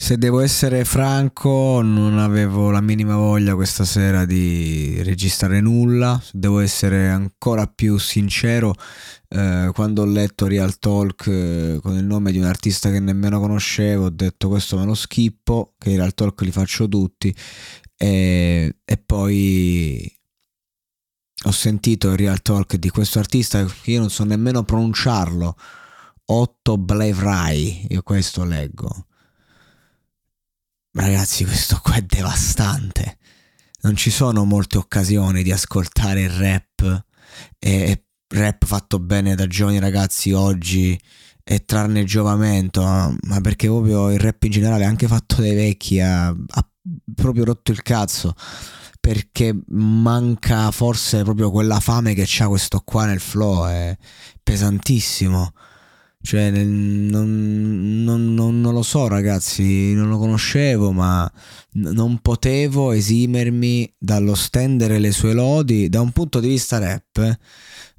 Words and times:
Se 0.00 0.16
devo 0.16 0.38
essere 0.40 0.84
franco, 0.84 1.82
non 1.82 2.18
avevo 2.18 2.70
la 2.70 2.80
minima 2.80 3.16
voglia 3.16 3.56
questa 3.56 3.84
sera 3.84 4.24
di 4.24 5.02
registrare 5.02 5.60
nulla. 5.60 6.20
Se 6.22 6.30
devo 6.34 6.60
essere 6.60 7.08
ancora 7.08 7.66
più 7.66 7.98
sincero, 7.98 8.74
eh, 9.28 9.70
quando 9.74 10.02
ho 10.02 10.04
letto 10.06 10.46
Real 10.46 10.78
Talk 10.78 11.26
eh, 11.26 11.78
con 11.82 11.96
il 11.96 12.04
nome 12.04 12.30
di 12.30 12.38
un 12.38 12.44
artista 12.44 12.92
che 12.92 13.00
nemmeno 13.00 13.40
conoscevo, 13.40 14.04
ho 14.04 14.10
detto 14.10 14.48
questo 14.48 14.78
me 14.78 14.84
lo 14.84 14.94
schippo, 14.94 15.74
che 15.76 15.90
i 15.90 15.96
Real 15.96 16.14
Talk 16.14 16.40
li 16.42 16.52
faccio 16.52 16.88
tutti. 16.88 17.34
E, 17.96 18.76
e 18.84 18.96
poi 18.98 20.16
ho 21.44 21.50
sentito 21.50 22.12
il 22.12 22.18
Real 22.18 22.40
Talk 22.40 22.76
di 22.76 22.88
questo 22.88 23.18
artista 23.18 23.64
che 23.64 23.90
io 23.90 24.00
non 24.00 24.10
so 24.10 24.22
nemmeno 24.22 24.62
pronunciarlo. 24.62 25.56
Otto 26.26 26.78
Blevrai, 26.78 27.86
io 27.90 28.02
questo 28.02 28.44
leggo 28.44 29.07
Ragazzi, 30.98 31.44
questo 31.44 31.78
qua 31.80 31.94
è 31.94 32.02
devastante. 32.02 33.18
Non 33.82 33.94
ci 33.94 34.10
sono 34.10 34.44
molte 34.44 34.78
occasioni 34.78 35.44
di 35.44 35.52
ascoltare 35.52 36.22
il 36.22 36.30
rap 36.30 37.04
e 37.56 38.04
rap 38.34 38.64
fatto 38.64 38.98
bene 38.98 39.36
da 39.36 39.46
giovani 39.46 39.78
ragazzi 39.78 40.32
oggi 40.32 41.00
e 41.44 41.64
trarne 41.64 42.02
giovamento, 42.02 42.82
ma 42.82 43.40
perché 43.40 43.68
proprio 43.68 44.10
il 44.10 44.18
rap 44.18 44.42
in 44.42 44.50
generale, 44.50 44.84
anche 44.84 45.06
fatto 45.06 45.40
dai 45.40 45.54
vecchi, 45.54 46.00
ha, 46.00 46.26
ha 46.26 46.68
proprio 47.14 47.44
rotto 47.44 47.70
il 47.70 47.82
cazzo 47.82 48.34
perché 48.98 49.56
manca 49.68 50.72
forse 50.72 51.22
proprio 51.22 51.52
quella 51.52 51.78
fame 51.78 52.12
che 52.12 52.24
c'ha 52.26 52.48
questo 52.48 52.82
qua 52.84 53.06
nel 53.06 53.20
flow, 53.20 53.66
è 53.66 53.96
pesantissimo. 54.42 55.52
Cioè, 56.20 56.50
non, 56.50 57.06
non, 58.04 58.34
non, 58.34 58.60
non, 58.60 58.74
lo 58.74 58.82
so, 58.82 59.06
ragazzi, 59.08 59.94
non 59.94 60.08
lo 60.08 60.18
conoscevo, 60.18 60.92
ma 60.92 61.30
non 61.72 62.18
potevo 62.20 62.92
esimermi 62.92 63.92
dallo 63.96 64.34
stendere 64.34 64.98
le 64.98 65.12
sue 65.12 65.32
lodi 65.32 65.88
da 65.88 66.00
un 66.00 66.10
punto 66.12 66.40
di 66.40 66.48
vista 66.48 66.78
rap. 66.78 67.38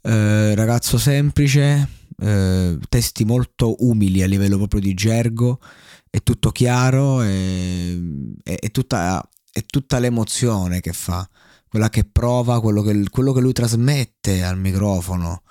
Eh, 0.00 0.54
ragazzo 0.54 0.98
semplice, 0.98 1.88
eh, 2.18 2.78
testi 2.88 3.24
molto 3.24 3.76
umili 3.84 4.22
a 4.22 4.26
livello 4.26 4.56
proprio 4.56 4.80
di 4.80 4.94
gergo, 4.94 5.60
è 6.08 6.22
tutto 6.22 6.50
chiaro, 6.50 7.20
è, 7.20 7.96
è, 8.42 8.54
è, 8.58 8.70
tutta, 8.70 9.28
è 9.52 9.64
tutta 9.66 9.98
l'emozione 9.98 10.80
che 10.80 10.92
fa, 10.92 11.28
quella 11.68 11.90
che 11.90 12.04
prova, 12.04 12.60
quello 12.60 12.82
che, 12.82 13.08
quello 13.10 13.32
che 13.32 13.40
lui 13.40 13.52
trasmette 13.52 14.42
al 14.42 14.58
microfono. 14.58 15.42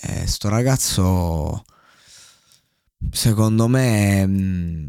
Eh, 0.00 0.26
sto 0.26 0.48
ragazzo 0.48 1.64
Secondo 3.10 3.68
me 3.68 4.26
mm, 4.26 4.88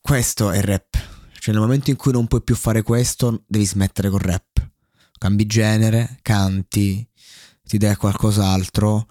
questo 0.00 0.50
è 0.50 0.58
il 0.58 0.62
rap. 0.62 0.96
Cioè 1.38 1.54
nel 1.54 1.62
momento 1.62 1.90
in 1.90 1.96
cui 1.96 2.12
non 2.12 2.26
puoi 2.26 2.42
più 2.42 2.54
fare 2.54 2.82
questo, 2.82 3.44
devi 3.46 3.64
smettere 3.64 4.10
col 4.10 4.20
rap. 4.20 4.68
Cambi 5.18 5.46
genere, 5.46 6.18
canti, 6.22 7.06
ti 7.66 7.78
dai 7.78 7.96
qualcos'altro. 7.96 9.06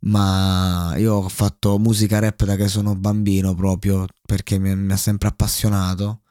Ma 0.00 0.94
io 0.96 1.14
ho 1.14 1.28
fatto 1.28 1.78
musica 1.78 2.18
rap 2.18 2.44
da 2.44 2.56
che 2.56 2.68
sono 2.68 2.94
bambino 2.94 3.54
proprio 3.54 4.06
perché 4.24 4.58
mi, 4.58 4.74
mi 4.76 4.92
ha 4.92 4.96
sempre 4.96 5.28
appassionato. 5.28 6.22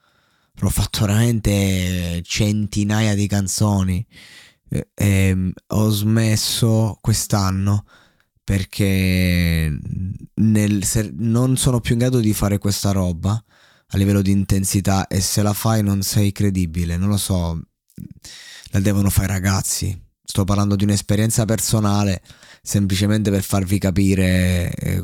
Ho 0.62 0.70
fatto 0.70 1.02
veramente 1.02 2.22
centinaia 2.24 3.16
di 3.16 3.28
canzoni. 3.28 4.06
E, 4.70 4.90
e 4.94 5.54
ho 5.68 5.90
smesso 5.90 6.98
quest'anno 7.02 7.86
perché 8.48 9.78
nel, 10.36 10.88
non 11.18 11.58
sono 11.58 11.82
più 11.82 11.96
in 11.96 12.00
grado 12.00 12.22
di 12.22 12.32
fare 12.32 12.60
questa 12.60 12.92
roba 12.92 13.32
a 13.32 13.98
livello 13.98 14.22
di 14.22 14.32
intensità 14.32 15.08
e 15.08 15.20
se 15.20 15.42
la 15.42 15.52
fai 15.52 15.84
non 15.84 16.02
sei 16.02 16.32
credibile, 16.32 16.96
non 16.96 17.10
lo 17.10 17.18
so, 17.18 17.60
la 18.72 18.80
devono 18.80 19.10
fare 19.10 19.28
i 19.28 19.32
ragazzi. 19.32 20.02
Sto 20.24 20.46
parlando 20.46 20.78
di 20.78 20.86
un'esperienza 20.86 21.44
personale 21.44 22.22
semplicemente 22.62 23.32
per 23.32 23.44
farvi 23.44 23.80
capire 23.80 24.72
eh, 24.74 25.04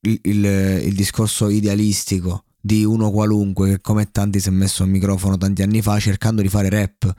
il, 0.00 0.20
il, 0.24 0.44
il 0.44 0.94
discorso 0.94 1.48
idealistico 1.48 2.44
di 2.60 2.84
uno 2.84 3.10
qualunque 3.10 3.70
che 3.70 3.80
come 3.80 4.10
tanti 4.10 4.38
si 4.38 4.48
è 4.48 4.52
messo 4.52 4.82
al 4.82 4.90
microfono 4.90 5.38
tanti 5.38 5.62
anni 5.62 5.80
fa 5.80 5.98
cercando 5.98 6.42
di 6.42 6.48
fare 6.48 6.68
rap 6.68 7.14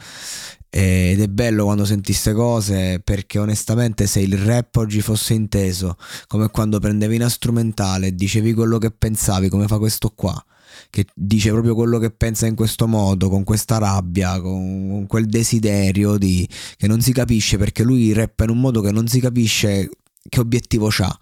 ed 0.69 1.22
è 1.22 1.28
bello 1.28 1.63
quando 1.63 1.85
senti 1.85 2.11
queste 2.11 2.33
cose 2.33 3.01
perché 3.03 3.39
onestamente 3.39 4.05
se 4.05 4.19
il 4.19 4.38
rap 4.38 4.75
oggi 4.75 5.01
fosse 5.01 5.33
inteso 5.33 5.97
come 6.28 6.50
quando 6.50 6.79
prendevi 6.79 7.16
una 7.16 7.29
strumentale 7.29 8.07
e 8.07 8.16
dicevi 8.16 8.53
quello 8.53 8.77
che 8.77 8.91
pensavi 8.91 9.47
come 9.50 9.67
fa 9.67 9.77
questo 9.77 10.09
qua 10.09 10.44
che 10.89 11.06
dice 11.13 11.51
proprio 11.51 11.75
quello 11.75 11.97
che 12.00 12.11
pensa 12.11 12.45
in 12.45 12.56
questo 12.56 12.88
modo, 12.88 13.29
con 13.29 13.44
questa 13.44 13.77
rabbia, 13.77 14.39
con 14.39 15.06
quel 15.07 15.25
desiderio 15.25 16.17
di, 16.17 16.47
che 16.77 16.88
non 16.88 17.01
si 17.01 17.11
capisce 17.11 17.57
perché 17.57 17.83
lui 17.83 18.13
rappa 18.13 18.44
in 18.44 18.51
un 18.51 18.59
modo 18.59 18.81
che 18.81 18.91
non 18.91 19.07
si 19.07 19.19
capisce 19.19 19.89
che 20.27 20.39
obiettivo 20.39 20.88
c'ha. 20.89 21.17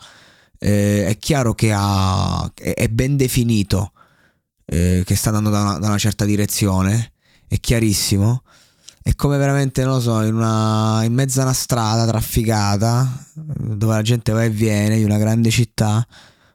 Eh, 0.57 1.07
è 1.07 1.17
chiaro 1.17 1.53
che 1.53 1.72
ha, 1.73 2.51
è 2.53 2.88
ben 2.88 3.17
definito 3.17 3.91
eh, 4.66 5.03
che 5.05 5.16
sta 5.16 5.29
andando 5.29 5.50
da 5.50 5.61
una, 5.61 5.79
da 5.79 5.88
una, 5.88 5.97
certa 5.97 6.25
direzione, 6.25 7.13
è 7.47 7.59
chiarissimo. 7.59 8.44
È 9.07 9.13
come 9.13 9.37
veramente, 9.37 9.84
non 9.84 9.93
lo 9.93 9.99
so, 10.02 10.23
in, 10.23 10.34
una, 10.34 11.03
in 11.03 11.13
mezzo 11.13 11.40
a 11.40 11.43
una 11.43 11.53
strada 11.53 12.07
trafficata 12.07 13.07
dove 13.35 13.93
la 13.93 14.02
gente 14.02 14.31
va 14.31 14.43
e 14.43 14.49
viene, 14.49 14.97
di 14.97 15.03
una 15.03 15.19
grande 15.19 15.52
città, 15.52 16.03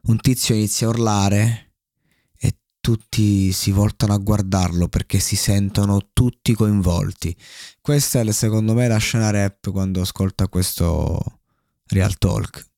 un 0.06 0.19
tizio 0.19 0.56
inizia 0.56 0.88
a 0.88 0.91
urlare 0.91 1.75
e 2.37 2.56
tutti 2.81 3.52
si 3.52 3.70
voltano 3.70 4.14
a 4.14 4.19
guardarlo 4.19 4.88
perché 4.88 5.20
si 5.20 5.37
sentono 5.37 6.08
tutti 6.12 6.52
coinvolti. 6.55 7.37
Questa 7.81 8.19
è 8.19 8.32
secondo 8.32 8.75
me 8.75 8.88
la 8.88 8.99
scena 8.99 9.31
rap 9.31 9.70
quando 9.70 10.00
ascolta 10.00 10.49
questo 10.49 11.23
Real 11.87 12.19
Talk. 12.19 12.69